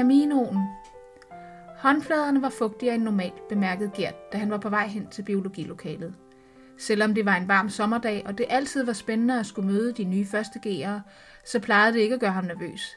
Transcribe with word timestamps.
Caminoen. 0.00 0.58
Håndfladerne 1.78 2.42
var 2.42 2.48
fugtigere 2.48 2.94
end 2.94 3.02
normalt, 3.02 3.48
bemærkede 3.48 3.90
Gert, 3.96 4.32
da 4.32 4.38
han 4.38 4.50
var 4.50 4.58
på 4.58 4.68
vej 4.68 4.86
hen 4.86 5.06
til 5.06 5.22
biologilokalet. 5.22 6.14
Selvom 6.78 7.14
det 7.14 7.24
var 7.24 7.36
en 7.36 7.48
varm 7.48 7.68
sommerdag, 7.68 8.22
og 8.26 8.38
det 8.38 8.46
altid 8.48 8.84
var 8.84 8.92
spændende 8.92 9.40
at 9.40 9.46
skulle 9.46 9.72
møde 9.72 9.92
de 9.92 10.04
nye 10.04 10.26
første 10.26 10.60
G'ere, 10.66 11.00
så 11.44 11.60
plejede 11.60 11.92
det 11.92 12.00
ikke 12.00 12.14
at 12.14 12.20
gøre 12.20 12.32
ham 12.32 12.44
nervøs. 12.44 12.96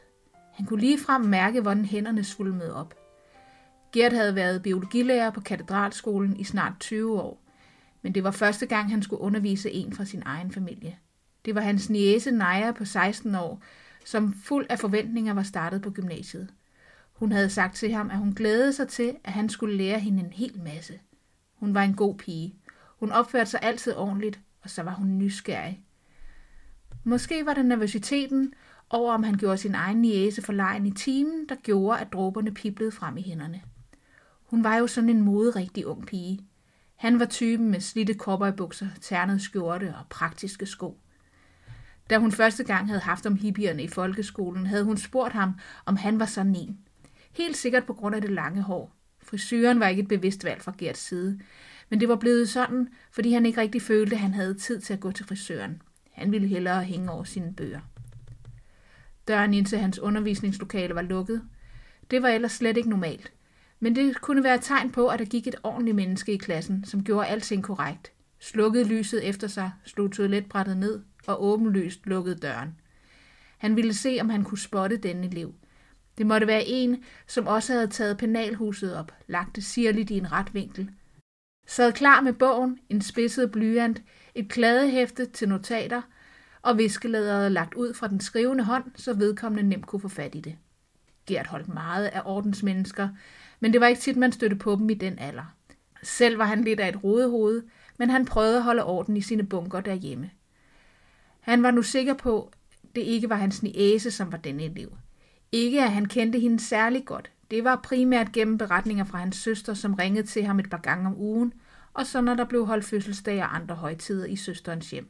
Han 0.53 0.65
kunne 0.65 0.79
lige 0.79 0.99
frem 0.99 1.21
mærke, 1.21 1.61
hvordan 1.61 1.85
hænderne 1.85 2.23
svulmede 2.23 2.75
op. 2.75 2.95
Gert 3.91 4.13
havde 4.13 4.35
været 4.35 4.63
biologilærer 4.63 5.29
på 5.29 5.41
katedralskolen 5.41 6.37
i 6.37 6.43
snart 6.43 6.73
20 6.79 7.21
år, 7.21 7.43
men 8.01 8.15
det 8.15 8.23
var 8.23 8.31
første 8.31 8.65
gang, 8.65 8.89
han 8.89 9.03
skulle 9.03 9.21
undervise 9.21 9.71
en 9.71 9.93
fra 9.93 10.05
sin 10.05 10.23
egen 10.25 10.51
familie. 10.51 10.97
Det 11.45 11.55
var 11.55 11.61
hans 11.61 11.89
niece 11.89 12.31
Naja 12.31 12.71
på 12.71 12.85
16 12.85 13.35
år, 13.35 13.63
som 14.05 14.33
fuld 14.33 14.65
af 14.69 14.79
forventninger 14.79 15.33
var 15.33 15.43
startet 15.43 15.81
på 15.81 15.91
gymnasiet. 15.91 16.49
Hun 17.13 17.31
havde 17.31 17.49
sagt 17.49 17.75
til 17.75 17.93
ham, 17.93 18.09
at 18.09 18.17
hun 18.17 18.33
glædede 18.33 18.73
sig 18.73 18.87
til, 18.87 19.15
at 19.23 19.33
han 19.33 19.49
skulle 19.49 19.77
lære 19.77 19.99
hende 19.99 20.23
en 20.23 20.33
hel 20.33 20.61
masse. 20.63 20.99
Hun 21.55 21.73
var 21.73 21.83
en 21.83 21.95
god 21.95 22.15
pige. 22.15 22.55
Hun 22.99 23.11
opførte 23.11 23.49
sig 23.49 23.59
altid 23.63 23.95
ordentligt, 23.95 24.39
og 24.61 24.69
så 24.69 24.83
var 24.83 24.93
hun 24.93 25.17
nysgerrig. 25.17 25.83
Måske 27.03 27.45
var 27.45 27.53
det 27.53 27.65
nervøsiteten 27.65 28.53
over, 28.89 29.13
om 29.13 29.23
han 29.23 29.37
gjorde 29.37 29.57
sin 29.57 29.75
egen 29.75 29.97
niese 29.97 30.41
for 30.41 30.53
lejen 30.53 30.85
i 30.85 30.91
timen, 30.91 31.49
der 31.49 31.55
gjorde, 31.55 31.99
at 31.99 32.13
dråberne 32.13 32.53
piblede 32.53 32.91
frem 32.91 33.17
i 33.17 33.21
hænderne. 33.21 33.61
Hun 34.43 34.63
var 34.63 34.75
jo 34.75 34.87
sådan 34.87 35.09
en 35.09 35.21
moderigtig 35.21 35.87
ung 35.87 36.05
pige. 36.05 36.39
Han 36.95 37.19
var 37.19 37.25
typen 37.25 37.71
med 37.71 37.79
slitte 37.79 38.13
cowboybukser, 38.13 38.87
ternet 39.01 39.41
skjorte 39.41 39.93
og 39.99 40.05
praktiske 40.09 40.65
sko. 40.65 40.99
Da 42.09 42.17
hun 42.17 42.31
første 42.31 42.63
gang 42.63 42.87
havde 42.87 43.01
haft 43.01 43.25
om 43.25 43.35
hippierne 43.35 43.83
i 43.83 43.87
folkeskolen, 43.87 44.67
havde 44.67 44.83
hun 44.83 44.97
spurgt 44.97 45.33
ham, 45.33 45.53
om 45.85 45.95
han 45.95 46.19
var 46.19 46.25
sådan 46.25 46.55
en. 46.55 46.79
Helt 47.33 47.57
sikkert 47.57 47.85
på 47.85 47.93
grund 47.93 48.15
af 48.15 48.21
det 48.21 48.29
lange 48.31 48.61
hår. 48.61 48.95
Frisøren 49.23 49.79
var 49.79 49.87
ikke 49.87 50.01
et 50.01 50.07
bevidst 50.07 50.43
valg 50.43 50.61
fra 50.61 50.73
Gerts 50.77 50.99
side, 50.99 51.39
men 51.89 51.99
det 51.99 52.09
var 52.09 52.15
blevet 52.15 52.49
sådan, 52.49 52.87
fordi 53.11 53.33
han 53.33 53.45
ikke 53.45 53.61
rigtig 53.61 53.81
følte, 53.81 54.15
at 54.15 54.21
han 54.21 54.33
havde 54.33 54.53
tid 54.53 54.81
til 54.81 54.93
at 54.93 54.99
gå 54.99 55.11
til 55.11 55.25
frisøren. 55.25 55.81
Han 56.11 56.31
ville 56.31 56.47
hellere 56.47 56.83
hænge 56.83 57.11
over 57.11 57.23
sine 57.23 57.53
bøger. 57.53 57.79
Døren 59.27 59.53
ind 59.53 59.65
til 59.65 59.77
hans 59.77 59.99
undervisningslokale 59.99 60.95
var 60.95 61.01
lukket. 61.01 61.41
Det 62.11 62.21
var 62.21 62.29
ellers 62.29 62.51
slet 62.51 62.77
ikke 62.77 62.89
normalt. 62.89 63.33
Men 63.79 63.95
det 63.95 64.21
kunne 64.21 64.43
være 64.43 64.55
et 64.55 64.61
tegn 64.61 64.91
på, 64.91 65.07
at 65.07 65.19
der 65.19 65.25
gik 65.25 65.47
et 65.47 65.55
ordentligt 65.63 65.95
menneske 65.95 66.33
i 66.33 66.37
klassen, 66.37 66.85
som 66.85 67.03
gjorde 67.03 67.27
alting 67.27 67.63
korrekt. 67.63 68.11
Slukkede 68.39 68.87
lyset 68.87 69.29
efter 69.29 69.47
sig, 69.47 69.71
slog 69.85 70.11
toiletbrættet 70.11 70.77
ned 70.77 71.03
og 71.27 71.43
åbenlyst 71.43 72.07
lukkede 72.07 72.35
døren. 72.35 72.75
Han 73.57 73.75
ville 73.75 73.93
se, 73.93 74.17
om 74.21 74.29
han 74.29 74.43
kunne 74.43 74.57
spotte 74.57 74.97
denne 74.97 75.27
elev. 75.27 75.53
Det 76.17 76.25
måtte 76.25 76.47
være 76.47 76.65
en, 76.65 77.03
som 77.27 77.47
også 77.47 77.73
havde 77.73 77.87
taget 77.87 78.17
penalhuset 78.17 78.95
op, 78.95 79.11
lagt 79.27 79.55
det 79.55 79.63
sirligt 79.63 80.11
i 80.11 80.17
en 80.17 80.31
ret 80.31 80.53
vinkel. 80.53 80.89
Sad 81.67 81.93
klar 81.93 82.21
med 82.21 82.33
bogen, 82.33 82.79
en 82.89 83.01
spidset 83.01 83.51
blyant, 83.51 84.01
et 84.35 84.49
kladehæfte 84.49 85.25
til 85.25 85.49
notater 85.49 86.01
og 86.61 86.77
viskelæderet 86.77 87.51
lagt 87.51 87.73
ud 87.73 87.93
fra 87.93 88.07
den 88.07 88.19
skrivende 88.19 88.63
hånd, 88.63 88.83
så 88.95 89.13
vedkommende 89.13 89.69
nemt 89.69 89.87
kunne 89.87 89.99
få 89.99 90.07
fat 90.07 90.35
i 90.35 90.39
det. 90.39 90.55
Gert 91.27 91.47
holdt 91.47 91.73
meget 91.73 92.05
af 92.05 92.21
ordensmennesker, 92.25 93.09
men 93.59 93.73
det 93.73 93.81
var 93.81 93.87
ikke 93.87 94.01
tit, 94.01 94.17
man 94.17 94.31
støtte 94.31 94.55
på 94.55 94.75
dem 94.75 94.89
i 94.89 94.93
den 94.93 95.19
alder. 95.19 95.55
Selv 96.03 96.37
var 96.37 96.45
han 96.45 96.63
lidt 96.63 96.79
af 96.79 96.89
et 96.89 97.03
rodehoved, 97.03 97.63
men 97.99 98.09
han 98.09 98.25
prøvede 98.25 98.57
at 98.57 98.63
holde 98.63 98.83
orden 98.83 99.17
i 99.17 99.21
sine 99.21 99.43
bunker 99.43 99.81
derhjemme. 99.81 100.29
Han 101.39 101.63
var 101.63 101.71
nu 101.71 101.81
sikker 101.81 102.13
på, 102.13 102.51
det 102.95 103.01
ikke 103.01 103.29
var 103.29 103.35
hans 103.35 103.63
niæse, 103.63 104.11
som 104.11 104.31
var 104.31 104.37
denne 104.37 104.63
elev. 104.63 104.97
Ikke 105.53 105.83
at 105.83 105.91
han 105.91 106.05
kendte 106.05 106.39
hende 106.39 106.59
særlig 106.59 107.05
godt. 107.05 107.31
Det 107.51 107.63
var 107.63 107.75
primært 107.75 108.31
gennem 108.31 108.57
beretninger 108.57 109.03
fra 109.03 109.17
hans 109.17 109.35
søster, 109.35 109.73
som 109.73 109.93
ringede 109.93 110.27
til 110.27 110.45
ham 110.45 110.59
et 110.59 110.69
par 110.69 110.77
gange 110.77 111.07
om 111.07 111.17
ugen, 111.17 111.53
og 111.93 112.05
så 112.05 112.21
når 112.21 112.35
der 112.35 112.45
blev 112.45 112.65
holdt 112.65 112.85
fødselsdag 112.85 113.41
og 113.43 113.55
andre 113.55 113.75
højtider 113.75 114.25
i 114.25 114.35
søsterens 114.35 114.91
hjem. 114.91 115.09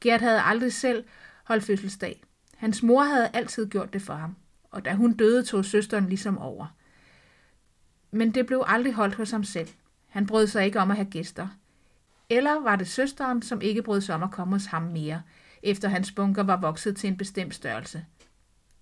Gert 0.00 0.20
havde 0.20 0.40
aldrig 0.40 0.72
selv 0.72 1.04
holdt 1.44 1.64
fødselsdag. 1.64 2.22
Hans 2.56 2.82
mor 2.82 3.02
havde 3.02 3.30
altid 3.32 3.66
gjort 3.66 3.92
det 3.92 4.02
for 4.02 4.14
ham, 4.14 4.36
og 4.70 4.84
da 4.84 4.94
hun 4.94 5.12
døde, 5.12 5.42
tog 5.42 5.64
søsteren 5.64 6.08
ligesom 6.08 6.38
over. 6.38 6.66
Men 8.10 8.34
det 8.34 8.46
blev 8.46 8.64
aldrig 8.66 8.94
holdt 8.94 9.14
hos 9.14 9.30
ham 9.30 9.44
selv. 9.44 9.68
Han 10.08 10.26
brød 10.26 10.46
sig 10.46 10.64
ikke 10.64 10.80
om 10.80 10.90
at 10.90 10.96
have 10.96 11.10
gæster. 11.10 11.48
Eller 12.30 12.60
var 12.60 12.76
det 12.76 12.88
søsteren, 12.88 13.42
som 13.42 13.60
ikke 13.60 13.82
brød 13.82 14.00
sig 14.00 14.14
om 14.14 14.22
at 14.22 14.30
komme 14.30 14.54
hos 14.54 14.66
ham 14.66 14.82
mere, 14.82 15.22
efter 15.62 15.88
hans 15.88 16.12
bunker 16.12 16.42
var 16.42 16.60
vokset 16.60 16.96
til 16.96 17.08
en 17.08 17.16
bestemt 17.16 17.54
størrelse. 17.54 18.04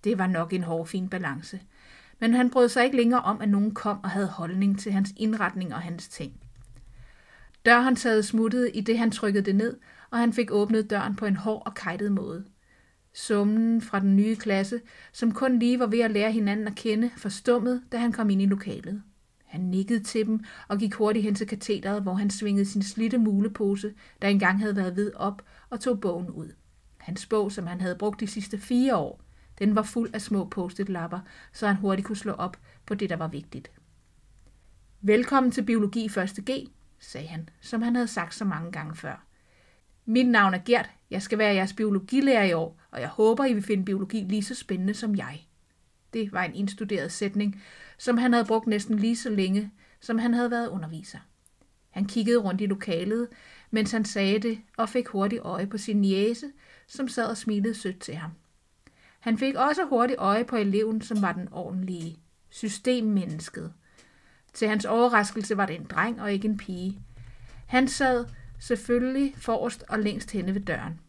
Det 0.05 0.17
var 0.17 0.27
nok 0.27 0.53
en 0.53 0.63
hård 0.63 0.87
fin 0.87 1.09
balance. 1.09 1.59
Men 2.19 2.33
han 2.33 2.49
brød 2.49 2.69
sig 2.69 2.83
ikke 2.83 2.97
længere 2.97 3.21
om, 3.21 3.41
at 3.41 3.49
nogen 3.49 3.73
kom 3.73 3.99
og 4.03 4.09
havde 4.09 4.27
holdning 4.27 4.79
til 4.79 4.91
hans 4.91 5.13
indretning 5.17 5.73
og 5.73 5.81
hans 5.81 6.07
ting. 6.07 6.33
Dørhåndtaget 7.65 8.25
smuttede 8.25 8.71
i 8.71 8.81
det 8.81 8.97
han 8.97 9.11
trykkede 9.11 9.45
det 9.45 9.55
ned, 9.55 9.77
og 10.11 10.19
han 10.19 10.33
fik 10.33 10.51
åbnet 10.51 10.89
døren 10.89 11.15
på 11.15 11.25
en 11.25 11.35
hård 11.35 11.63
og 11.65 11.73
kajtet 11.73 12.11
måde. 12.11 12.45
Summen 13.13 13.81
fra 13.81 13.99
den 13.99 14.15
nye 14.15 14.35
klasse, 14.35 14.81
som 15.11 15.31
kun 15.31 15.59
lige 15.59 15.79
var 15.79 15.87
ved 15.87 15.99
at 15.99 16.11
lære 16.11 16.31
hinanden 16.31 16.67
at 16.67 16.75
kende, 16.75 17.11
forstummede, 17.17 17.81
da 17.91 17.97
han 17.97 18.11
kom 18.11 18.29
ind 18.29 18.41
i 18.41 18.45
lokalet. 18.45 19.01
Han 19.45 19.61
nikkede 19.61 20.03
til 20.03 20.25
dem 20.25 20.43
og 20.67 20.77
gik 20.77 20.93
hurtigt 20.93 21.23
hen 21.23 21.35
til 21.35 21.47
katedret, 21.47 22.01
hvor 22.01 22.13
han 22.13 22.29
svingede 22.29 22.65
sin 22.65 22.83
slitte 22.83 23.17
mulepose, 23.17 23.93
der 24.21 24.27
engang 24.27 24.59
havde 24.59 24.75
været 24.75 24.95
ved 24.95 25.11
op, 25.15 25.41
og 25.69 25.79
tog 25.79 26.01
bogen 26.01 26.29
ud. 26.29 26.51
Hans 26.97 27.25
bog, 27.25 27.51
som 27.51 27.67
han 27.67 27.81
havde 27.81 27.95
brugt 27.95 28.19
de 28.19 28.27
sidste 28.27 28.57
fire 28.57 28.95
år, 28.97 29.24
den 29.59 29.75
var 29.75 29.83
fuld 29.83 30.09
af 30.13 30.21
små 30.21 30.45
post-it-lapper, 30.45 31.19
så 31.53 31.67
han 31.67 31.75
hurtigt 31.75 32.07
kunne 32.07 32.15
slå 32.15 32.31
op 32.31 32.57
på 32.85 32.95
det, 32.95 33.09
der 33.09 33.15
var 33.15 33.27
vigtigt. 33.27 33.71
Velkommen 35.01 35.51
til 35.51 35.63
Biologi 35.63 36.07
1.G, 36.07 36.69
sagde 36.99 37.27
han, 37.27 37.49
som 37.61 37.81
han 37.81 37.95
havde 37.95 38.07
sagt 38.07 38.35
så 38.35 38.45
mange 38.45 38.71
gange 38.71 38.95
før. 38.95 39.25
Mit 40.05 40.27
navn 40.27 40.53
er 40.53 40.59
Gert, 40.65 40.89
jeg 41.09 41.21
skal 41.21 41.37
være 41.37 41.53
jeres 41.53 41.73
biologilærer 41.73 42.43
i 42.43 42.53
år, 42.53 42.81
og 42.91 43.01
jeg 43.01 43.09
håber, 43.09 43.45
I 43.45 43.53
vil 43.53 43.63
finde 43.63 43.85
biologi 43.85 44.25
lige 44.29 44.43
så 44.43 44.55
spændende 44.55 44.93
som 44.93 45.15
jeg. 45.15 45.45
Det 46.13 46.31
var 46.31 46.43
en 46.43 46.55
indstuderet 46.55 47.11
sætning, 47.11 47.63
som 47.97 48.17
han 48.17 48.33
havde 48.33 48.45
brugt 48.45 48.67
næsten 48.67 48.99
lige 48.99 49.15
så 49.15 49.29
længe, 49.29 49.71
som 49.99 50.17
han 50.17 50.33
havde 50.33 50.51
været 50.51 50.67
underviser. 50.67 51.19
Han 51.89 52.05
kiggede 52.05 52.37
rundt 52.37 52.61
i 52.61 52.65
lokalet, 52.65 53.27
mens 53.71 53.91
han 53.91 54.05
sagde 54.05 54.39
det, 54.39 54.59
og 54.77 54.89
fik 54.89 55.07
hurtigt 55.07 55.41
øje 55.41 55.67
på 55.67 55.77
sin 55.77 56.01
niese, 56.01 56.51
som 56.87 57.07
sad 57.07 57.25
og 57.25 57.37
smilede 57.37 57.73
sødt 57.73 57.99
til 57.99 58.15
ham. 58.15 58.31
Han 59.25 59.37
fik 59.37 59.55
også 59.55 59.85
hurtigt 59.85 60.19
øje 60.19 60.45
på 60.45 60.55
eleven, 60.55 61.01
som 61.01 61.21
var 61.21 61.31
den 61.31 61.47
ordentlige 61.51 62.17
systemmennesket. 62.49 63.73
Til 64.53 64.67
hans 64.67 64.85
overraskelse 64.85 65.57
var 65.57 65.65
det 65.65 65.75
en 65.75 65.85
dreng 65.85 66.21
og 66.21 66.33
ikke 66.33 66.47
en 66.47 66.57
pige. 66.57 66.99
Han 67.67 67.87
sad 67.87 68.25
selvfølgelig 68.59 69.35
forrest 69.37 69.83
og 69.89 69.99
længst 69.99 70.31
henne 70.31 70.55
ved 70.55 70.61
døren. 70.61 70.99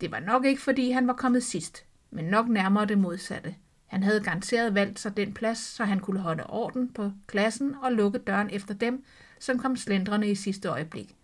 Det 0.00 0.10
var 0.10 0.20
nok 0.20 0.44
ikke, 0.44 0.62
fordi 0.62 0.90
han 0.90 1.06
var 1.06 1.12
kommet 1.12 1.42
sidst, 1.42 1.84
men 2.10 2.24
nok 2.24 2.48
nærmere 2.48 2.86
det 2.86 2.98
modsatte. 2.98 3.54
Han 3.86 4.02
havde 4.02 4.20
garanteret 4.20 4.74
valgt 4.74 4.98
sig 4.98 5.16
den 5.16 5.34
plads, 5.34 5.58
så 5.58 5.84
han 5.84 6.00
kunne 6.00 6.20
holde 6.20 6.46
orden 6.46 6.92
på 6.92 7.12
klassen 7.26 7.74
og 7.82 7.92
lukke 7.92 8.18
døren 8.18 8.50
efter 8.52 8.74
dem, 8.74 9.04
som 9.38 9.58
kom 9.58 9.76
slendrende 9.76 10.30
i 10.30 10.34
sidste 10.34 10.68
øjeblik. 10.68 11.16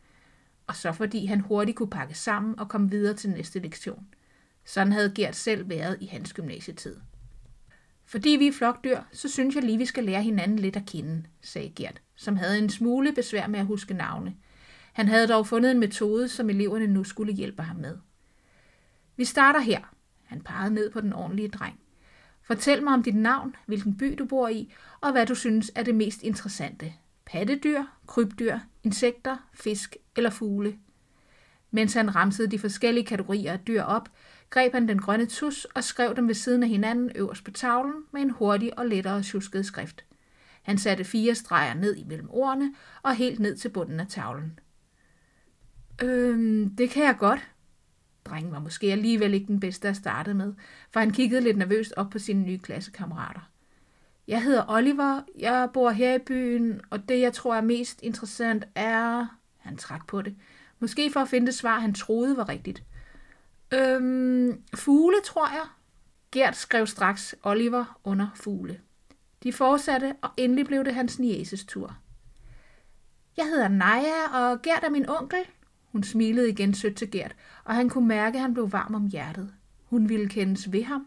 Og 0.67 0.77
så 0.77 0.93
fordi 0.93 1.27
han 1.27 1.41
hurtigt 1.41 1.77
kunne 1.77 1.91
pakke 1.91 2.15
sammen 2.15 2.59
og 2.59 2.69
komme 2.69 2.91
videre 2.91 3.15
til 3.15 3.31
næste 3.31 3.59
lektion. 3.59 4.07
Sådan 4.65 4.93
havde 4.93 5.12
Gert 5.15 5.37
selv 5.37 5.69
været 5.69 5.97
i 6.00 6.06
hans 6.06 6.33
gymnasietid. 6.33 6.97
Fordi 8.05 8.31
vi 8.31 8.47
er 8.47 8.53
flokdyr, 8.53 9.00
så 9.12 9.28
synes 9.28 9.55
jeg 9.55 9.65
lige, 9.65 9.78
vi 9.78 9.87
skal 9.87 10.05
lære 10.05 10.23
hinanden 10.23 10.59
lidt 10.59 10.77
at 10.77 10.87
kende, 10.87 11.25
sagde 11.41 11.73
Gert, 11.77 12.03
som 12.17 12.37
havde 12.37 12.59
en 12.59 12.71
smule 12.71 13.12
besvær 13.12 13.47
med 13.47 13.61
at 13.61 13.67
huske 13.67 13.95
navne. 13.95 14.34
Han 14.93 15.09
havde 15.09 15.28
dog 15.28 15.47
fundet 15.47 15.71
en 15.71 15.81
metode, 15.81 16.28
som 16.28 16.50
eleverne 16.50 16.87
nu 16.87 17.05
skulle 17.05 17.32
hjælpe 17.32 17.62
ham 17.62 17.76
med. 17.76 17.99
Vi 19.17 19.25
starter 19.25 19.61
her. 19.61 19.81
Han 20.25 20.41
pegede 20.41 20.75
ned 20.75 20.91
på 20.91 21.00
den 21.00 21.12
ordentlige 21.12 21.49
dreng. 21.49 21.81
Fortæl 22.43 22.82
mig 22.82 22.94
om 22.94 23.03
dit 23.03 23.17
navn, 23.17 23.56
hvilken 23.67 23.97
by 23.97 24.14
du 24.19 24.25
bor 24.25 24.49
i, 24.49 24.73
og 25.00 25.12
hvad 25.12 25.26
du 25.26 25.35
synes 25.35 25.73
er 25.75 25.82
det 25.82 25.94
mest 25.94 26.23
interessante. 26.23 26.93
Pattedyr, 27.26 27.82
krybdyr, 28.06 28.59
insekter, 28.82 29.37
fisk 29.55 29.97
eller 30.17 30.31
fugle. 30.31 30.79
Mens 31.70 31.94
han 31.94 32.14
ramsede 32.14 32.50
de 32.50 32.59
forskellige 32.59 33.06
kategorier 33.06 33.53
af 33.53 33.61
dyr 33.61 33.82
op, 33.82 34.09
greb 34.52 34.72
han 34.72 34.88
den 34.88 34.99
grønne 34.99 35.26
tus 35.26 35.64
og 35.64 35.84
skrev 35.84 36.16
dem 36.16 36.28
ved 36.28 36.34
siden 36.34 36.62
af 36.62 36.69
hinanden 36.69 37.10
øverst 37.14 37.44
på 37.44 37.50
tavlen 37.50 37.94
med 38.12 38.22
en 38.22 38.31
hurtig 38.31 38.78
og 38.78 38.87
lettere 38.87 39.22
tjusket 39.22 39.66
skrift. 39.66 40.04
Han 40.62 40.78
satte 40.78 41.04
fire 41.04 41.34
streger 41.34 41.75
ned 41.75 41.96
imellem 41.96 42.28
ordene 42.31 42.75
og 43.02 43.14
helt 43.14 43.40
ned 43.40 43.56
til 43.56 43.69
bunden 43.69 44.00
af 44.00 44.06
tavlen. 44.06 44.58
Øhm, 46.02 46.76
det 46.76 46.90
kan 46.90 47.04
jeg 47.04 47.16
godt. 47.19 47.50
Drengen 48.25 48.52
var 48.52 48.58
måske 48.58 48.93
alligevel 48.93 49.34
ikke 49.34 49.46
den 49.46 49.60
bedste 49.60 49.88
at 49.88 49.96
starte 49.96 50.34
med, 50.34 50.54
for 50.90 51.00
han 51.00 51.10
kiggede 51.10 51.40
lidt 51.40 51.56
nervøst 51.56 51.93
op 51.96 52.10
på 52.10 52.19
sine 52.19 52.43
nye 52.43 52.58
klassekammerater. 52.58 53.50
Jeg 54.28 54.43
hedder 54.43 54.64
Oliver, 54.69 55.22
jeg 55.38 55.69
bor 55.75 55.90
her 55.90 56.14
i 56.14 56.19
byen, 56.19 56.81
og 56.90 57.08
det 57.08 57.20
jeg 57.20 57.32
tror 57.32 57.54
er 57.54 57.60
mest 57.60 58.00
interessant 58.02 58.64
er... 58.75 59.26
Han 59.58 59.76
trak 59.76 60.06
på 60.06 60.22
det. 60.22 60.37
Måske 60.78 61.10
for 61.10 61.20
at 61.20 61.28
finde 61.28 61.46
det 61.46 61.54
svar, 61.54 61.78
han 61.78 61.94
troede 61.94 62.37
var 62.37 62.49
rigtigt. 62.49 62.84
Øhm, 63.75 64.63
fugle, 64.75 65.17
tror 65.25 65.49
jeg. 65.49 65.67
Gert 66.33 66.57
skrev 66.57 66.87
straks 66.87 67.35
Oliver 67.43 68.01
under 68.05 68.27
fugle. 68.35 68.81
De 69.43 69.53
fortsatte, 69.53 70.15
og 70.23 70.31
endelig 70.37 70.67
blev 70.67 70.85
det 70.85 70.95
hans 70.95 71.19
nieces 71.19 71.65
tur. 71.65 71.97
Jeg 73.37 73.47
hedder 73.47 73.69
Naja, 73.69 74.29
og 74.33 74.63
Gert 74.63 74.85
er 74.85 74.91
min 74.91 75.09
onkel. 75.09 75.39
Hun 75.93 76.03
smilede 76.03 76.49
igen 76.49 76.75
sødt 76.75 76.97
til 76.97 77.11
Gert, 77.11 77.37
og 77.65 77.75
han 77.75 77.89
kunne 77.89 78.09
mærke, 78.09 78.37
at 78.37 78.43
han 78.43 78.55
blev 78.55 78.73
varm 78.73 78.95
om 78.95 79.07
hjertet. 79.07 79.53
Hun 79.85 80.09
ville 80.09 80.29
kendes 80.29 80.73
ved 80.73 80.85
ham. 80.85 81.07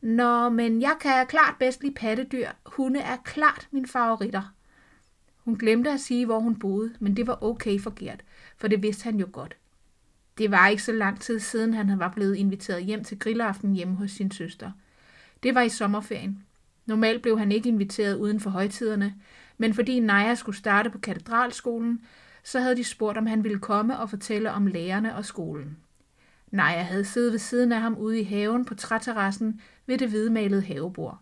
Nå, 0.00 0.48
men 0.48 0.82
jeg 0.82 0.96
kan 1.00 1.26
klart 1.26 1.54
bedst 1.58 1.82
lide 1.82 1.94
pattedyr. 1.94 2.48
Hunde 2.66 3.00
er 3.00 3.16
klart 3.16 3.68
min 3.70 3.86
favoritter. 3.86 4.54
Hun 5.44 5.58
glemte 5.58 5.90
at 5.90 6.00
sige, 6.00 6.26
hvor 6.26 6.38
hun 6.38 6.58
boede, 6.58 6.94
men 7.00 7.16
det 7.16 7.26
var 7.26 7.42
okay 7.42 7.80
for 7.80 7.92
Gert, 7.94 8.24
for 8.56 8.68
det 8.68 8.82
vidste 8.82 9.04
han 9.04 9.16
jo 9.20 9.28
godt. 9.32 9.56
Det 10.38 10.50
var 10.50 10.68
ikke 10.68 10.82
så 10.82 10.92
lang 10.92 11.20
tid 11.20 11.40
siden, 11.40 11.74
han 11.74 11.98
var 11.98 12.08
blevet 12.08 12.36
inviteret 12.36 12.84
hjem 12.84 13.04
til 13.04 13.18
grillaften 13.18 13.72
hjemme 13.74 13.96
hos 13.96 14.10
sin 14.10 14.30
søster. 14.30 14.70
Det 15.42 15.54
var 15.54 15.62
i 15.62 15.68
sommerferien. 15.68 16.42
Normalt 16.86 17.22
blev 17.22 17.38
han 17.38 17.52
ikke 17.52 17.68
inviteret 17.68 18.16
uden 18.16 18.40
for 18.40 18.50
højtiderne, 18.50 19.14
men 19.58 19.74
fordi 19.74 20.00
Naja 20.00 20.34
skulle 20.34 20.56
starte 20.56 20.90
på 20.90 20.98
katedralskolen, 20.98 22.00
så 22.44 22.60
havde 22.60 22.76
de 22.76 22.84
spurgt, 22.84 23.18
om 23.18 23.26
han 23.26 23.44
ville 23.44 23.58
komme 23.58 23.98
og 23.98 24.10
fortælle 24.10 24.52
om 24.52 24.66
lærerne 24.66 25.16
og 25.16 25.24
skolen. 25.24 25.76
Naja 26.50 26.82
havde 26.82 27.04
siddet 27.04 27.32
ved 27.32 27.38
siden 27.38 27.72
af 27.72 27.80
ham 27.80 27.94
ude 27.94 28.20
i 28.20 28.24
haven 28.24 28.64
på 28.64 28.74
træterrassen 28.74 29.60
ved 29.86 29.98
det 29.98 30.08
hvidmalede 30.08 30.62
havebord. 30.62 31.18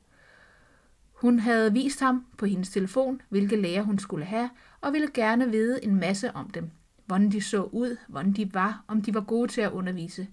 Hun 1.13 1.39
havde 1.39 1.73
vist 1.73 2.01
ham 2.01 2.27
på 2.39 2.47
hendes 2.47 2.71
telefon, 2.71 3.21
hvilke 3.29 3.57
lærer 3.57 3.83
hun 3.83 3.99
skulle 3.99 4.25
have, 4.25 4.51
og 4.81 4.93
ville 4.93 5.09
gerne 5.15 5.51
vide 5.51 5.85
en 5.85 5.95
masse 5.95 6.33
om 6.37 6.51
dem. 6.51 6.71
Hvordan 7.11 7.31
de 7.31 7.41
så 7.41 7.63
ud, 7.63 7.97
hvordan 8.09 8.33
de 8.33 8.55
var, 8.55 8.85
om 8.89 9.03
de 9.03 9.15
var 9.15 9.21
gode 9.21 9.49
til 9.49 9.61
at 9.61 9.73
undervise. 9.73 10.29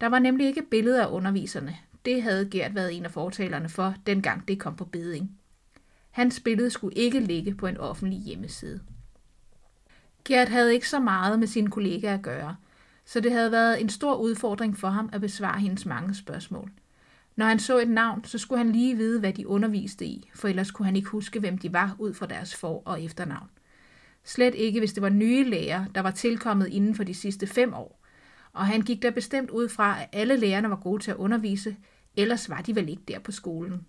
Der 0.00 0.06
var 0.06 0.18
nemlig 0.18 0.46
ikke 0.46 0.62
billeder 0.70 1.06
af 1.06 1.12
underviserne. 1.12 1.76
Det 2.04 2.22
havde 2.22 2.48
Gert 2.50 2.74
været 2.74 2.96
en 2.96 3.04
af 3.04 3.10
fortalerne 3.10 3.68
for, 3.68 3.94
dengang 4.06 4.48
det 4.48 4.60
kom 4.60 4.76
på 4.76 4.84
beding. 4.84 5.38
Hans 6.10 6.40
billede 6.40 6.70
skulle 6.70 6.96
ikke 6.96 7.20
ligge 7.20 7.54
på 7.54 7.66
en 7.66 7.76
offentlig 7.76 8.18
hjemmeside. 8.18 8.80
Gert 10.24 10.48
havde 10.48 10.74
ikke 10.74 10.88
så 10.88 11.00
meget 11.00 11.38
med 11.38 11.46
sine 11.46 11.70
kollegaer 11.70 12.14
at 12.14 12.22
gøre, 12.22 12.56
så 13.04 13.20
det 13.20 13.32
havde 13.32 13.52
været 13.52 13.80
en 13.80 13.88
stor 13.88 14.14
udfordring 14.16 14.76
for 14.76 14.88
ham 14.88 15.10
at 15.12 15.20
besvare 15.20 15.60
hendes 15.60 15.86
mange 15.86 16.14
spørgsmål. 16.14 16.70
Når 17.36 17.46
han 17.46 17.58
så 17.58 17.78
et 17.78 17.90
navn, 17.90 18.24
så 18.24 18.38
skulle 18.38 18.58
han 18.58 18.72
lige 18.72 18.96
vide, 18.96 19.20
hvad 19.20 19.32
de 19.32 19.48
underviste 19.48 20.06
i, 20.06 20.30
for 20.34 20.48
ellers 20.48 20.70
kunne 20.70 20.86
han 20.86 20.96
ikke 20.96 21.08
huske, 21.08 21.40
hvem 21.40 21.58
de 21.58 21.72
var 21.72 21.96
ud 21.98 22.14
fra 22.14 22.26
deres 22.26 22.56
for- 22.56 22.82
og 22.84 23.02
efternavn. 23.02 23.48
Slet 24.26 24.54
ikke, 24.54 24.78
hvis 24.78 24.92
det 24.92 25.02
var 25.02 25.08
nye 25.08 25.44
læger, 25.44 25.84
der 25.94 26.00
var 26.00 26.10
tilkommet 26.10 26.68
inden 26.68 26.94
for 26.94 27.04
de 27.04 27.14
sidste 27.14 27.46
fem 27.46 27.74
år. 27.74 28.02
Og 28.52 28.66
han 28.66 28.82
gik 28.82 29.02
der 29.02 29.10
bestemt 29.10 29.50
ud 29.50 29.68
fra, 29.68 30.02
at 30.02 30.08
alle 30.12 30.36
lærerne 30.36 30.70
var 30.70 30.76
gode 30.76 31.02
til 31.02 31.10
at 31.10 31.16
undervise, 31.16 31.76
ellers 32.16 32.50
var 32.50 32.60
de 32.60 32.74
vel 32.74 32.88
ikke 32.88 33.02
der 33.08 33.18
på 33.18 33.32
skolen. 33.32 33.86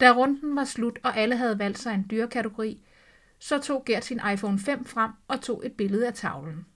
Da 0.00 0.12
runden 0.12 0.56
var 0.56 0.64
slut, 0.64 0.98
og 1.02 1.16
alle 1.16 1.36
havde 1.36 1.58
valgt 1.58 1.78
sig 1.78 1.94
en 1.94 2.06
dyrekategori, 2.10 2.86
så 3.38 3.58
tog 3.58 3.84
Gert 3.84 4.04
sin 4.04 4.20
iPhone 4.32 4.58
5 4.58 4.84
frem 4.84 5.10
og 5.28 5.40
tog 5.40 5.66
et 5.66 5.72
billede 5.72 6.06
af 6.06 6.14
tavlen. 6.14 6.66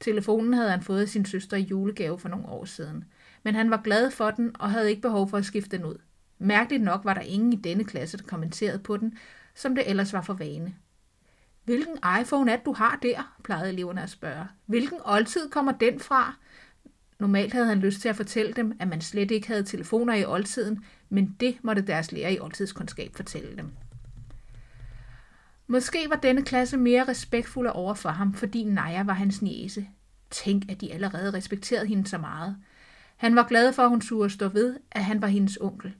Telefonen 0.00 0.54
havde 0.54 0.70
han 0.70 0.82
fået 0.82 1.02
af 1.02 1.08
sin 1.08 1.24
søster 1.24 1.56
i 1.56 1.62
julegave 1.62 2.18
for 2.18 2.28
nogle 2.28 2.46
år 2.48 2.64
siden, 2.64 3.04
men 3.42 3.54
han 3.54 3.70
var 3.70 3.80
glad 3.84 4.10
for 4.10 4.30
den 4.30 4.56
og 4.58 4.70
havde 4.70 4.90
ikke 4.90 5.02
behov 5.02 5.28
for 5.28 5.38
at 5.38 5.44
skifte 5.44 5.76
den 5.76 5.86
ud. 5.86 5.96
Mærkeligt 6.38 6.82
nok 6.82 7.04
var 7.04 7.14
der 7.14 7.20
ingen 7.20 7.52
i 7.52 7.56
denne 7.56 7.84
klasse, 7.84 8.16
der 8.16 8.24
kommenterede 8.24 8.78
på 8.78 8.96
den, 8.96 9.18
som 9.54 9.74
det 9.74 9.90
ellers 9.90 10.12
var 10.12 10.22
for 10.22 10.34
vane. 10.34 10.74
Hvilken 11.64 11.98
iPhone 12.20 12.52
er 12.52 12.56
det, 12.56 12.66
du 12.66 12.72
har 12.72 12.98
der? 13.02 13.36
plejede 13.44 13.72
eleverne 13.72 14.02
at 14.02 14.10
spørge. 14.10 14.46
Hvilken 14.66 14.98
oldtid 15.04 15.50
kommer 15.50 15.72
den 15.72 16.00
fra? 16.00 16.34
Normalt 17.20 17.52
havde 17.52 17.66
han 17.66 17.78
lyst 17.78 18.00
til 18.00 18.08
at 18.08 18.16
fortælle 18.16 18.52
dem, 18.52 18.76
at 18.80 18.88
man 18.88 19.00
slet 19.00 19.30
ikke 19.30 19.48
havde 19.48 19.62
telefoner 19.62 20.14
i 20.14 20.24
oldtiden, 20.24 20.84
men 21.08 21.36
det 21.40 21.58
måtte 21.62 21.82
deres 21.82 22.12
lærer 22.12 22.28
i 22.28 22.38
oldtidskundskab 22.38 23.16
fortælle 23.16 23.56
dem. 23.56 23.72
Måske 25.66 26.06
var 26.08 26.16
denne 26.16 26.42
klasse 26.42 26.76
mere 26.76 27.04
respektfuld 27.08 27.68
over 27.72 27.94
for 27.94 28.08
ham, 28.08 28.34
fordi 28.34 28.64
Naja 28.64 29.02
var 29.02 29.12
hans 29.12 29.42
niese. 29.42 29.86
Tænk, 30.30 30.70
at 30.70 30.80
de 30.80 30.92
allerede 30.92 31.32
respekterede 31.32 31.86
hende 31.86 32.08
så 32.08 32.18
meget. 32.18 32.56
Han 33.16 33.36
var 33.36 33.48
glad 33.48 33.72
for, 33.72 33.82
at 33.82 33.88
hun 33.88 34.00
turde 34.00 34.30
stå 34.30 34.48
ved, 34.48 34.76
at 34.90 35.04
han 35.04 35.22
var 35.22 35.28
hendes 35.28 35.58
onkel. 35.60 35.94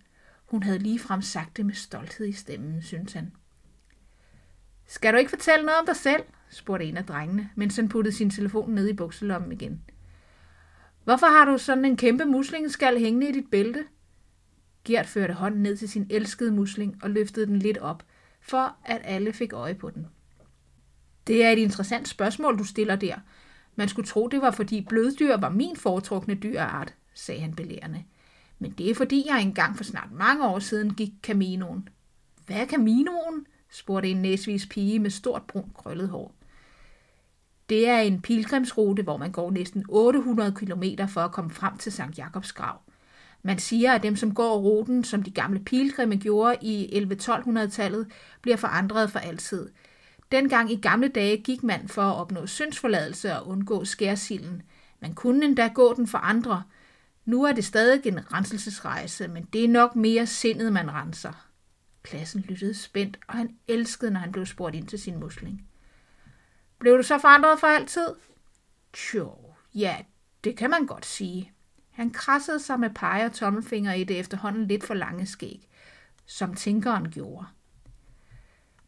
Hun 0.46 0.62
havde 0.62 0.78
ligefrem 0.78 1.22
sagt 1.22 1.56
det 1.56 1.66
med 1.66 1.74
stolthed 1.74 2.26
i 2.26 2.32
stemmen, 2.32 2.82
synes 2.82 3.12
han. 3.12 3.32
Skal 4.86 5.12
du 5.12 5.18
ikke 5.18 5.30
fortælle 5.30 5.66
noget 5.66 5.80
om 5.80 5.86
dig 5.86 5.96
selv? 5.96 6.22
spurgte 6.50 6.84
en 6.84 6.96
af 6.96 7.06
drengene, 7.06 7.50
mens 7.54 7.76
han 7.76 7.88
puttede 7.88 8.16
sin 8.16 8.30
telefon 8.30 8.70
ned 8.70 8.88
i 8.88 8.92
bukselommen 8.92 9.52
igen. 9.52 9.82
Hvorfor 11.04 11.26
har 11.26 11.44
du 11.44 11.58
sådan 11.58 11.84
en 11.84 11.96
kæmpe 11.96 12.24
muslingeskal 12.24 12.98
hængende 12.98 13.28
i 13.28 13.32
dit 13.32 13.50
bælte? 13.50 13.84
Gert 14.84 15.06
førte 15.06 15.34
hånden 15.34 15.62
ned 15.62 15.76
til 15.76 15.88
sin 15.88 16.06
elskede 16.10 16.52
musling 16.52 16.98
og 17.02 17.10
løftede 17.10 17.46
den 17.46 17.58
lidt 17.58 17.78
op, 17.78 18.02
for 18.40 18.76
at 18.84 19.00
alle 19.04 19.32
fik 19.32 19.52
øje 19.52 19.74
på 19.74 19.90
den. 19.90 20.06
Det 21.26 21.44
er 21.44 21.50
et 21.50 21.58
interessant 21.58 22.08
spørgsmål, 22.08 22.58
du 22.58 22.64
stiller 22.64 22.96
der. 22.96 23.16
Man 23.76 23.88
skulle 23.88 24.08
tro, 24.08 24.28
det 24.28 24.40
var 24.40 24.50
fordi 24.50 24.80
bløddyr 24.88 25.36
var 25.36 25.48
min 25.48 25.76
foretrukne 25.76 26.34
dyreart, 26.34 26.94
sagde 27.14 27.40
han 27.40 27.54
belærende. 27.54 28.04
Men 28.58 28.70
det 28.70 28.90
er 28.90 28.94
fordi, 28.94 29.24
jeg 29.28 29.42
engang 29.42 29.76
for 29.76 29.84
snart 29.84 30.12
mange 30.12 30.46
år 30.46 30.58
siden 30.58 30.94
gik 30.94 31.12
Caminoen. 31.22 31.88
Hvad 32.46 32.56
er 32.56 32.66
Caminoen? 32.66 33.46
Spurgte 33.74 34.08
en 34.08 34.22
næsvis 34.22 34.66
pige 34.66 34.98
med 34.98 35.10
stort 35.10 35.42
brunt 35.42 35.74
krøllet 35.74 36.08
hår. 36.08 36.34
Det 37.68 37.88
er 37.88 37.98
en 37.98 38.20
pilgrimsrute, 38.20 39.02
hvor 39.02 39.16
man 39.16 39.32
går 39.32 39.50
næsten 39.50 39.84
800 39.88 40.52
km 40.52 40.82
for 41.08 41.20
at 41.20 41.32
komme 41.32 41.50
frem 41.50 41.76
til 41.76 41.92
Sankt 41.92 42.18
Jakobs 42.18 42.52
grav. 42.52 42.80
Man 43.42 43.58
siger, 43.58 43.92
at 43.92 44.02
dem, 44.02 44.16
som 44.16 44.34
går 44.34 44.58
ruten, 44.58 45.04
som 45.04 45.22
de 45.22 45.30
gamle 45.30 45.60
pilgrimme 45.60 46.16
gjorde 46.16 46.56
i 46.62 47.02
11-1200-tallet, 47.02 48.06
bliver 48.42 48.56
forandret 48.56 49.10
for 49.10 49.18
altid. 49.18 49.68
Dengang 50.32 50.72
i 50.72 50.76
gamle 50.76 51.08
dage 51.08 51.36
gik 51.36 51.62
man 51.62 51.88
for 51.88 52.02
at 52.02 52.16
opnå 52.16 52.46
syndsforladelse 52.46 53.36
og 53.36 53.48
undgå 53.48 53.84
skærsilden. 53.84 54.62
Man 55.00 55.14
kunne 55.14 55.44
endda 55.44 55.68
gå 55.68 55.94
den 55.94 56.06
for 56.06 56.18
andre. 56.18 56.62
Nu 57.24 57.44
er 57.44 57.52
det 57.52 57.64
stadig 57.64 58.06
en 58.06 58.32
renselsesrejse, 58.32 59.28
men 59.28 59.48
det 59.52 59.64
er 59.64 59.68
nok 59.68 59.96
mere 59.96 60.26
sindet, 60.26 60.72
man 60.72 60.94
renser. 60.94 61.46
Klassen 62.04 62.40
lyttede 62.40 62.74
spændt, 62.74 63.18
og 63.28 63.34
han 63.34 63.56
elskede, 63.68 64.10
når 64.10 64.20
han 64.20 64.32
blev 64.32 64.46
spurgt 64.46 64.74
ind 64.74 64.86
til 64.86 64.98
sin 64.98 65.20
musling. 65.20 65.66
Blev 66.78 66.98
du 66.98 67.02
så 67.02 67.18
forandret 67.18 67.60
for 67.60 67.66
altid? 67.66 68.06
Tjo, 68.92 69.54
ja, 69.74 69.96
det 70.44 70.56
kan 70.56 70.70
man 70.70 70.86
godt 70.86 71.06
sige. 71.06 71.52
Han 71.90 72.10
krassede 72.10 72.60
sig 72.60 72.80
med 72.80 72.90
pege 72.90 73.26
og 73.26 73.32
tommelfinger 73.32 73.92
i 73.92 74.04
det 74.04 74.18
efterhånden 74.18 74.66
lidt 74.66 74.84
for 74.84 74.94
lange 74.94 75.26
skæg, 75.26 75.68
som 76.26 76.54
tænkeren 76.54 77.10
gjorde. 77.10 77.46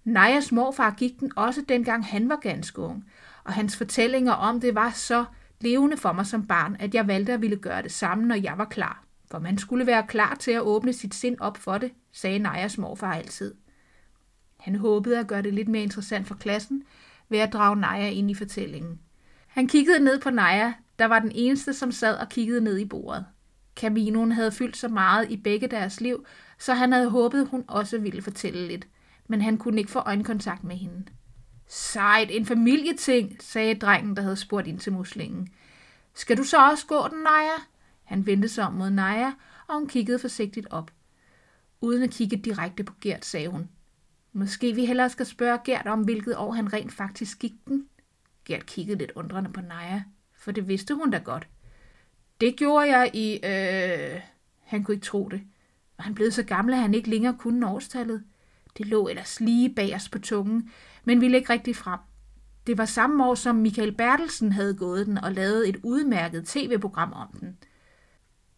Najas 0.04 0.52
morfar 0.52 0.90
gik 0.90 1.20
den 1.20 1.32
også 1.36 1.64
dengang 1.68 2.06
han 2.06 2.28
var 2.28 2.36
ganske 2.36 2.80
ung, 2.80 3.10
og 3.44 3.52
hans 3.52 3.76
fortællinger 3.76 4.32
om 4.32 4.60
det 4.60 4.74
var 4.74 4.90
så 4.90 5.24
levende 5.60 5.96
for 5.96 6.12
mig 6.12 6.26
som 6.26 6.46
barn, 6.46 6.76
at 6.78 6.94
jeg 6.94 7.06
valgte 7.06 7.32
at 7.32 7.40
ville 7.42 7.56
gøre 7.56 7.82
det 7.82 7.92
samme, 7.92 8.26
når 8.26 8.34
jeg 8.34 8.58
var 8.58 8.64
klar. 8.64 9.04
For 9.30 9.38
man 9.38 9.58
skulle 9.58 9.86
være 9.86 10.06
klar 10.06 10.34
til 10.34 10.50
at 10.50 10.60
åbne 10.60 10.92
sit 10.92 11.14
sind 11.14 11.36
op 11.40 11.56
for 11.56 11.78
det, 11.78 11.92
sagde 12.16 12.38
Najas 12.38 12.78
morfar 12.78 13.14
altid. 13.14 13.54
Han 14.60 14.74
håbede 14.74 15.18
at 15.18 15.26
gøre 15.26 15.42
det 15.42 15.54
lidt 15.54 15.68
mere 15.68 15.82
interessant 15.82 16.26
for 16.26 16.34
klassen 16.34 16.82
ved 17.28 17.38
at 17.38 17.52
drage 17.52 17.76
Naja 17.76 18.10
ind 18.10 18.30
i 18.30 18.34
fortællingen. 18.34 19.00
Han 19.46 19.68
kiggede 19.68 20.04
ned 20.04 20.20
på 20.20 20.30
Naja, 20.30 20.74
der 20.98 21.04
var 21.04 21.18
den 21.18 21.32
eneste, 21.34 21.74
som 21.74 21.92
sad 21.92 22.16
og 22.16 22.28
kiggede 22.28 22.60
ned 22.60 22.78
i 22.78 22.84
bordet. 22.84 23.26
Caminoen 23.76 24.32
havde 24.32 24.52
fyldt 24.52 24.76
så 24.76 24.88
meget 24.88 25.30
i 25.30 25.36
begge 25.36 25.68
deres 25.68 26.00
liv, 26.00 26.26
så 26.58 26.74
han 26.74 26.92
havde 26.92 27.10
håbet, 27.10 27.48
hun 27.48 27.64
også 27.68 27.98
ville 27.98 28.22
fortælle 28.22 28.68
lidt, 28.68 28.86
men 29.28 29.42
han 29.42 29.58
kunne 29.58 29.78
ikke 29.78 29.90
få 29.90 29.98
øjenkontakt 29.98 30.64
med 30.64 30.76
hende. 30.76 31.04
Sejt, 31.68 32.30
en 32.30 32.46
familieting, 32.46 33.36
sagde 33.40 33.74
drengen, 33.74 34.16
der 34.16 34.22
havde 34.22 34.36
spurgt 34.36 34.66
ind 34.66 34.78
til 34.78 34.92
muslingen. 34.92 35.48
Skal 36.14 36.36
du 36.36 36.44
så 36.44 36.70
også 36.70 36.86
gå 36.86 37.08
den, 37.08 37.18
Naja? 37.18 37.56
Han 38.04 38.26
vendte 38.26 38.48
sig 38.48 38.66
om 38.66 38.72
mod 38.72 38.90
Naja, 38.90 39.32
og 39.68 39.74
hun 39.74 39.88
kiggede 39.88 40.18
forsigtigt 40.18 40.66
op. 40.70 40.90
Uden 41.80 42.02
at 42.02 42.10
kigge 42.10 42.36
direkte 42.36 42.84
på 42.84 42.94
Gert, 43.00 43.24
sagde 43.24 43.48
hun. 43.48 43.68
Måske 44.32 44.74
vi 44.74 44.84
hellere 44.84 45.10
skal 45.10 45.26
spørge 45.26 45.58
Gert 45.64 45.86
om, 45.86 46.00
hvilket 46.00 46.36
år 46.36 46.52
han 46.52 46.72
rent 46.72 46.92
faktisk 46.92 47.38
gik 47.38 47.54
den. 47.68 47.88
Gert 48.44 48.66
kiggede 48.66 48.98
lidt 48.98 49.12
undrende 49.14 49.52
på 49.52 49.60
Naja 49.60 50.02
for 50.46 50.52
det 50.52 50.68
vidste 50.68 50.94
hun 50.94 51.10
da 51.10 51.18
godt. 51.18 51.48
Det 52.40 52.56
gjorde 52.56 52.96
jeg 52.96 53.10
i... 53.14 53.40
Øh... 53.44 54.20
Han 54.62 54.84
kunne 54.84 54.94
ikke 54.94 55.06
tro 55.06 55.28
det. 55.28 55.40
Var 55.98 56.02
han 56.02 56.14
blevet 56.14 56.34
så 56.34 56.42
gammel, 56.42 56.74
at 56.74 56.80
han 56.80 56.94
ikke 56.94 57.10
længere 57.10 57.36
kunne 57.38 57.68
årstallet? 57.68 58.24
Det 58.78 58.86
lå 58.86 59.08
ellers 59.08 59.40
lige 59.40 59.74
bag 59.74 59.94
os 59.94 60.08
på 60.08 60.18
tungen, 60.18 60.70
men 61.04 61.20
ville 61.20 61.36
ikke 61.36 61.52
rigtig 61.52 61.76
frem. 61.76 62.00
Det 62.66 62.78
var 62.78 62.84
samme 62.84 63.26
år, 63.26 63.34
som 63.34 63.56
Michael 63.56 63.92
Bertelsen 63.92 64.52
havde 64.52 64.74
gået 64.74 65.06
den 65.06 65.18
og 65.18 65.32
lavet 65.32 65.68
et 65.68 65.76
udmærket 65.82 66.46
tv-program 66.46 67.12
om 67.12 67.28
den. 67.40 67.58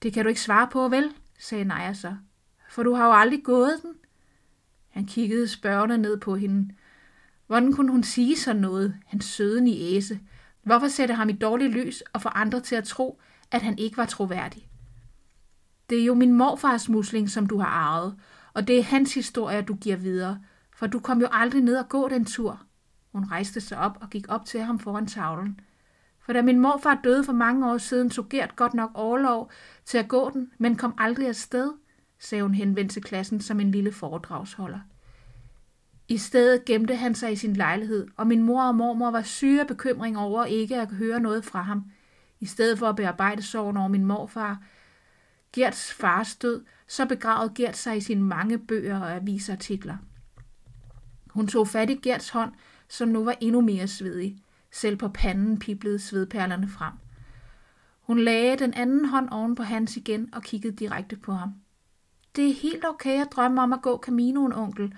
Det 0.02 0.12
kan 0.12 0.24
du 0.24 0.28
ikke 0.28 0.40
svare 0.40 0.68
på, 0.72 0.88
vel? 0.88 1.12
sagde 1.38 1.64
Naja 1.64 1.94
så. 1.94 2.16
For 2.68 2.82
du 2.82 2.94
har 2.94 3.06
jo 3.06 3.12
aldrig 3.12 3.44
gået 3.44 3.80
den. 3.82 3.94
Han 4.88 5.06
kiggede 5.06 5.48
spørgende 5.48 5.98
ned 5.98 6.16
på 6.20 6.36
hende. 6.36 6.74
Hvordan 7.46 7.72
kunne 7.72 7.92
hun 7.92 8.02
sige 8.02 8.36
sådan 8.36 8.62
noget, 8.62 8.96
hans 9.06 9.40
i 9.40 9.96
Æse. 9.96 10.20
Hvorfor 10.62 10.88
sætte 10.88 11.14
ham 11.14 11.28
i 11.28 11.32
dårligt 11.32 11.72
lys 11.72 12.02
og 12.12 12.22
få 12.22 12.28
andre 12.28 12.60
til 12.60 12.76
at 12.76 12.84
tro, 12.84 13.20
at 13.50 13.62
han 13.62 13.78
ikke 13.78 13.96
var 13.96 14.06
troværdig? 14.06 14.68
Det 15.90 16.00
er 16.00 16.04
jo 16.04 16.14
min 16.14 16.32
morfars 16.32 16.88
musling, 16.88 17.30
som 17.30 17.46
du 17.46 17.58
har 17.58 17.66
arvet, 17.66 18.16
Og 18.52 18.68
det 18.68 18.78
er 18.78 18.82
hans 18.82 19.14
historie, 19.14 19.62
du 19.62 19.74
giver 19.74 19.96
videre, 19.96 20.40
for 20.76 20.86
du 20.86 21.00
kom 21.00 21.20
jo 21.20 21.28
aldrig 21.30 21.62
ned 21.62 21.76
og 21.76 21.88
gå 21.88 22.08
den 22.08 22.24
tur. 22.24 22.60
Hun 23.12 23.24
rejste 23.24 23.60
sig 23.60 23.78
op 23.78 23.98
og 24.00 24.10
gik 24.10 24.26
op 24.28 24.44
til 24.44 24.60
ham 24.60 24.78
foran 24.78 25.06
tavlen. 25.06 25.60
For 26.20 26.32
da 26.32 26.42
min 26.42 26.60
morfar 26.60 27.00
døde 27.04 27.24
for 27.24 27.32
mange 27.32 27.70
år 27.70 27.78
siden, 27.78 28.10
tog 28.10 28.28
Gert 28.28 28.56
godt 28.56 28.74
nok 28.74 28.90
overlov 28.94 29.50
til 29.84 29.98
at 29.98 30.08
gå 30.08 30.30
den, 30.30 30.50
men 30.58 30.76
kom 30.76 30.94
aldrig 30.98 31.28
afsted, 31.28 31.72
sagde 32.18 32.42
hun 32.42 32.54
henvendt 32.54 32.92
til 32.92 33.02
klassen 33.02 33.40
som 33.40 33.60
en 33.60 33.70
lille 33.70 33.92
foredragsholder. 33.92 34.80
I 36.08 36.18
stedet 36.18 36.64
gemte 36.64 36.96
han 36.96 37.14
sig 37.14 37.32
i 37.32 37.36
sin 37.36 37.56
lejlighed, 37.56 38.06
og 38.16 38.26
min 38.26 38.42
mor 38.42 38.62
og 38.62 38.74
mormor 38.74 39.10
var 39.10 39.22
syge 39.22 39.60
af 39.60 39.66
bekymring 39.66 40.18
over 40.18 40.44
ikke 40.44 40.80
at 40.80 40.92
høre 40.92 41.20
noget 41.20 41.44
fra 41.44 41.62
ham. 41.62 41.84
I 42.40 42.46
stedet 42.46 42.78
for 42.78 42.86
at 42.86 42.96
bearbejde 42.96 43.42
sorgen 43.42 43.76
over 43.76 43.88
min 43.88 44.04
morfar, 44.04 44.62
Gerts 45.52 45.92
fars 45.92 46.36
død, 46.36 46.64
så 46.86 47.06
begravede 47.06 47.54
Gert 47.54 47.76
sig 47.76 47.96
i 47.96 48.00
sine 48.00 48.22
mange 48.22 48.58
bøger 48.58 49.00
og 49.00 49.14
avisartikler. 49.14 49.96
Hun 51.30 51.46
tog 51.46 51.68
fat 51.68 51.90
i 51.90 51.94
Gerts 51.94 52.30
hånd, 52.30 52.52
som 52.88 53.08
nu 53.08 53.24
var 53.24 53.34
endnu 53.40 53.60
mere 53.60 53.88
svedig. 53.88 54.42
Selv 54.70 54.96
på 54.96 55.08
panden 55.08 55.58
piblede 55.58 55.98
svedperlerne 55.98 56.68
frem. 56.68 56.92
Hun 58.00 58.18
lagde 58.18 58.56
den 58.56 58.74
anden 58.74 59.04
hånd 59.04 59.28
oven 59.30 59.54
på 59.54 59.62
hans 59.62 59.96
igen 59.96 60.34
og 60.34 60.42
kiggede 60.42 60.76
direkte 60.76 61.16
på 61.16 61.32
ham. 61.32 61.54
Det 62.38 62.48
er 62.48 62.54
helt 62.54 62.84
okay 62.84 63.20
at 63.20 63.32
drømme 63.32 63.62
om 63.62 63.72
at 63.72 63.82
gå 63.82 63.98
Caminoen, 63.98 64.52
onkel, 64.52 64.94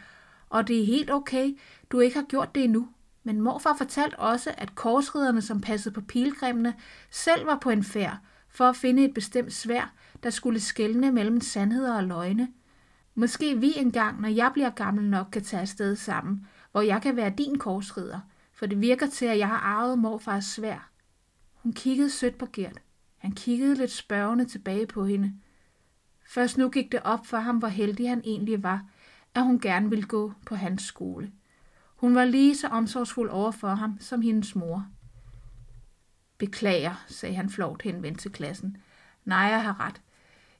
og 0.49 0.68
det 0.68 0.80
er 0.80 0.87
helt 0.87 1.11
okay, 1.11 1.59
du 1.90 2.00
ikke 2.00 2.16
har 2.16 2.25
gjort 2.25 2.54
det 2.54 2.64
endnu. 2.64 2.88
Men 3.25 3.40
morfar 3.40 3.75
fortalte 3.78 4.18
også, 4.18 4.54
at 4.56 4.75
korsriderne, 4.75 5.42
som 5.42 5.61
passede 5.61 5.94
på 5.94 6.00
pilgrimene, 6.00 6.75
selv 7.11 7.47
var 7.47 7.59
på 7.59 7.70
en 7.70 7.85
færd 7.85 8.16
for 8.49 8.64
at 8.64 8.76
finde 8.76 9.04
et 9.04 9.14
bestemt 9.14 9.52
svær, 9.52 9.92
der 10.23 10.30
skulle 10.30 10.61
skelne 10.61 11.12
mellem 11.12 11.40
sandheder 11.40 11.97
og 11.97 12.04
løgne. 12.04 12.49
Måske 13.14 13.61
vi 13.61 13.73
engang, 13.76 14.20
når 14.20 14.28
jeg 14.28 14.50
bliver 14.52 14.70
gammel 14.70 15.04
nok, 15.04 15.26
kan 15.32 15.44
tage 15.44 15.61
afsted 15.61 15.97
sammen, 15.97 16.47
hvor 16.73 16.80
jeg 16.80 17.02
kan 17.02 17.16
være 17.16 17.35
din 17.38 17.59
korsrider, 17.59 18.20
for 18.52 18.66
det 18.66 18.80
virker 18.80 19.06
til, 19.06 19.26
at 19.26 19.38
jeg 19.38 19.49
har 19.49 19.59
arvet 19.59 19.99
morfars 19.99 20.44
svær. 20.44 20.90
Hun 21.54 21.73
kiggede 21.73 22.11
sødt 22.11 22.38
på 22.38 22.47
Gert. 22.52 22.80
Han 23.18 23.32
kiggede 23.32 23.75
lidt 23.75 23.90
spørgende 23.92 24.44
tilbage 24.44 24.87
på 24.87 25.04
hende. 25.04 25.32
Først 26.31 26.59
nu 26.59 26.69
gik 26.69 26.93
det 26.93 27.01
op 27.05 27.27
for 27.27 27.37
ham, 27.37 27.59
hvor 27.59 27.69
heldig 27.69 28.09
han 28.09 28.23
egentlig 28.25 28.63
var, 28.63 28.85
at 29.35 29.43
hun 29.43 29.61
gerne 29.61 29.91
ville 29.91 30.05
gå 30.05 30.33
på 30.47 30.55
hans 30.55 30.83
skole. 30.83 31.33
Hun 31.97 32.15
var 32.15 32.25
lige 32.25 32.57
så 32.57 32.69
omsorgsfuld 32.69 33.31
over 33.31 33.51
for 33.51 33.69
ham 33.69 33.97
som 34.01 34.21
hendes 34.21 34.55
mor. 34.55 34.87
Beklager, 36.39 37.05
sagde 37.09 37.35
han 37.35 37.51
flovt 37.51 37.83
henvendt 37.83 38.21
til 38.21 38.33
klassen. 38.33 38.77
Nej, 39.25 39.39
jeg 39.39 39.63
har 39.63 39.81
ret. 39.81 40.01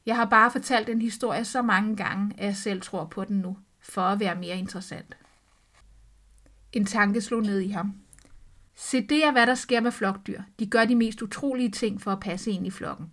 Jeg 0.07 0.17
har 0.17 0.25
bare 0.25 0.51
fortalt 0.51 0.89
en 0.89 1.03
historie 1.03 1.45
så 1.45 1.63
mange 1.63 1.97
gange, 1.97 2.35
at 2.39 2.47
jeg 2.47 2.57
selv 2.57 2.81
tror 2.81 3.05
på 3.05 3.25
den 3.25 3.37
nu, 3.39 3.59
for 3.81 4.03
at 4.03 4.21
være 4.21 4.35
mere 4.35 4.59
interessant. 4.59 5.17
En 6.73 6.85
tanke 6.85 7.21
slog 7.21 7.43
ned 7.43 7.61
i 7.61 7.69
ham. 7.69 7.95
Se, 8.75 9.07
det 9.07 9.25
er, 9.25 9.33
hvad 9.33 9.47
der 9.47 9.55
sker 9.55 9.81
med 9.81 9.93
flokdyr. 9.93 10.43
De 10.59 10.67
gør 10.67 10.85
de 10.85 10.95
mest 10.95 11.23
utrolige 11.23 11.71
ting 11.71 12.01
for 12.01 12.13
at 12.13 12.21
passe 12.21 12.51
ind 12.51 12.67
i 12.67 12.71
flokken. 12.71 13.13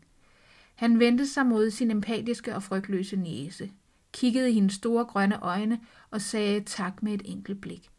Han 0.77 0.99
vendte 0.99 1.27
sig 1.27 1.45
mod 1.45 1.71
sin 1.71 1.91
empatiske 1.91 2.55
og 2.55 2.63
frygtløse 2.63 3.15
næse, 3.15 3.71
kiggede 4.13 4.49
i 4.49 4.53
hendes 4.53 4.73
store 4.73 5.05
grønne 5.05 5.39
øjne 5.39 5.79
og 6.11 6.21
sagde 6.21 6.61
tak 6.61 7.03
med 7.03 7.13
et 7.13 7.21
enkelt 7.25 7.61
blik. 7.61 7.89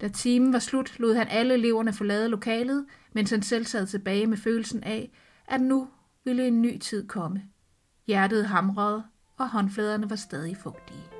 Da 0.00 0.08
timen 0.08 0.52
var 0.52 0.58
slut, 0.58 0.98
lod 0.98 1.14
han 1.14 1.28
alle 1.28 1.54
eleverne 1.54 1.92
forlade 1.92 2.28
lokalet, 2.28 2.86
mens 3.12 3.30
han 3.30 3.42
selv 3.42 3.64
sad 3.64 3.86
tilbage 3.86 4.26
med 4.26 4.36
følelsen 4.36 4.84
af, 4.84 5.10
at 5.48 5.60
nu 5.60 5.88
ville 6.24 6.46
en 6.46 6.62
ny 6.62 6.78
tid 6.78 7.08
komme. 7.08 7.42
Hjertet 8.06 8.46
hamrede, 8.46 9.04
og 9.36 9.50
håndfladerne 9.50 10.10
var 10.10 10.16
stadig 10.16 10.56
fugtige. 10.56 11.15